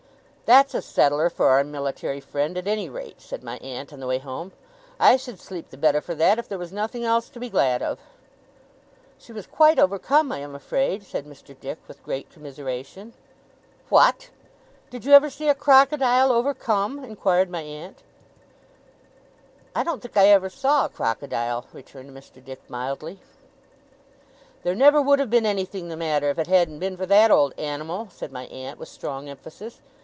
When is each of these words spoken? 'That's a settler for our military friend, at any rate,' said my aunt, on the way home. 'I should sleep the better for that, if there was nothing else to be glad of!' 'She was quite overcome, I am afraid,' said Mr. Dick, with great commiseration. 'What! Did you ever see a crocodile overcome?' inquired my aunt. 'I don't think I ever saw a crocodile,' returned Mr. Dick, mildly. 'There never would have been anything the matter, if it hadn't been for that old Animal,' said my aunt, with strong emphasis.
'That's 0.53 0.75
a 0.75 0.81
settler 0.81 1.29
for 1.29 1.47
our 1.47 1.63
military 1.63 2.19
friend, 2.19 2.57
at 2.57 2.67
any 2.67 2.89
rate,' 2.89 3.21
said 3.21 3.41
my 3.41 3.55
aunt, 3.59 3.93
on 3.93 4.01
the 4.01 4.05
way 4.05 4.17
home. 4.17 4.51
'I 4.99 5.15
should 5.15 5.39
sleep 5.39 5.69
the 5.69 5.77
better 5.77 6.01
for 6.01 6.13
that, 6.13 6.37
if 6.39 6.49
there 6.49 6.57
was 6.57 6.73
nothing 6.73 7.05
else 7.05 7.29
to 7.29 7.39
be 7.39 7.47
glad 7.49 7.81
of!' 7.81 8.01
'She 9.17 9.31
was 9.31 9.47
quite 9.47 9.79
overcome, 9.79 10.29
I 10.29 10.39
am 10.39 10.53
afraid,' 10.53 11.03
said 11.05 11.25
Mr. 11.25 11.57
Dick, 11.57 11.77
with 11.87 12.03
great 12.03 12.29
commiseration. 12.29 13.13
'What! 13.87 14.29
Did 14.89 15.05
you 15.05 15.13
ever 15.13 15.29
see 15.29 15.47
a 15.47 15.55
crocodile 15.55 16.33
overcome?' 16.33 17.01
inquired 17.05 17.49
my 17.49 17.61
aunt. 17.61 18.03
'I 19.73 19.83
don't 19.85 20.01
think 20.01 20.17
I 20.17 20.27
ever 20.27 20.49
saw 20.49 20.83
a 20.83 20.89
crocodile,' 20.89 21.67
returned 21.71 22.11
Mr. 22.11 22.43
Dick, 22.43 22.59
mildly. 22.67 23.19
'There 24.63 24.75
never 24.75 25.01
would 25.01 25.19
have 25.19 25.29
been 25.29 25.45
anything 25.45 25.87
the 25.87 25.95
matter, 25.95 26.29
if 26.29 26.37
it 26.37 26.47
hadn't 26.47 26.79
been 26.79 26.97
for 26.97 27.05
that 27.05 27.31
old 27.31 27.57
Animal,' 27.57 28.09
said 28.11 28.33
my 28.33 28.47
aunt, 28.47 28.77
with 28.77 28.89
strong 28.89 29.29
emphasis. 29.29 29.79